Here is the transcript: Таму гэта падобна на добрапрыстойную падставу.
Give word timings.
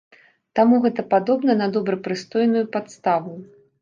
Таму 0.59 0.77
гэта 0.85 1.03
падобна 1.11 1.55
на 1.61 1.67
добрапрыстойную 1.75 2.65
падставу. 2.77 3.37